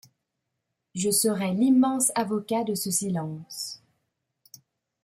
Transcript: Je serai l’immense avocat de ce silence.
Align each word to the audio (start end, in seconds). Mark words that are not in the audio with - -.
Je 0.95 1.11
serai 1.11 1.53
l’immense 1.53 2.11
avocat 2.15 2.63
de 2.63 2.73
ce 2.73 2.89
silence. 2.89 3.83